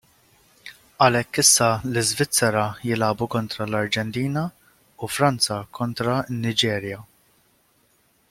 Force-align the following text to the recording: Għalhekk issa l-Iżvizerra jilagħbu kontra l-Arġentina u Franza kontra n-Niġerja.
Għalhekk 1.07 1.39
issa 1.41 1.67
l-Iżvizerra 1.89 2.63
jilagħbu 2.91 3.27
kontra 3.35 3.67
l-Arġentina 3.67 4.45
u 5.05 5.11
Franza 5.17 5.59
kontra 5.81 6.17
n-Niġerja. 6.23 6.99